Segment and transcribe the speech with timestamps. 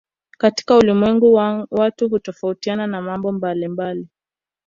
[0.37, 1.33] Katika ulimwengu
[1.71, 4.07] watu hutofautiana kwa mambo mbalimbali